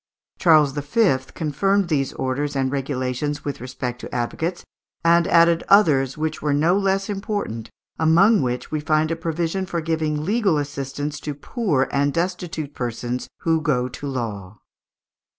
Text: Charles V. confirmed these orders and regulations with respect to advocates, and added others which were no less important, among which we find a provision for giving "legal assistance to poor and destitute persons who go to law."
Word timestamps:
Charles 0.39 0.71
V. 0.71 1.17
confirmed 1.35 1.87
these 1.87 2.11
orders 2.13 2.55
and 2.55 2.71
regulations 2.71 3.45
with 3.45 3.61
respect 3.61 4.01
to 4.01 4.11
advocates, 4.15 4.63
and 5.05 5.27
added 5.27 5.63
others 5.69 6.17
which 6.17 6.41
were 6.41 6.55
no 6.55 6.75
less 6.75 7.07
important, 7.07 7.69
among 7.99 8.41
which 8.41 8.71
we 8.71 8.79
find 8.79 9.11
a 9.11 9.15
provision 9.15 9.67
for 9.67 9.79
giving 9.79 10.25
"legal 10.25 10.57
assistance 10.57 11.19
to 11.19 11.35
poor 11.35 11.87
and 11.91 12.13
destitute 12.15 12.73
persons 12.73 13.27
who 13.41 13.61
go 13.61 13.87
to 13.87 14.07
law." 14.07 14.57